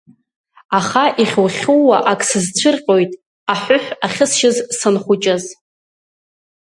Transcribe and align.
Аха 0.77 1.03
ихьу-хьууа 1.23 1.97
ак 2.11 2.21
сызцәырҟьоит 2.29 3.11
аҳәыҳә 3.53 3.89
ахьысшьыз 4.05 4.57
санхәыҷыз! 4.77 5.43